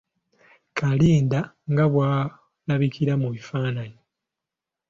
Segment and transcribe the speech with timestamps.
[0.77, 1.39] Kalinda
[1.71, 3.99] nga bw’alabikira mu bifananyi.